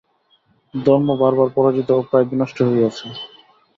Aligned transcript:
ধর্ম 0.73 1.07
বারবার 1.21 1.49
পরাজিত 1.55 1.89
ও 1.91 2.07
প্রায় 2.09 2.27
বিনষ্ট 2.29 2.57
হইয়াছে। 2.67 3.05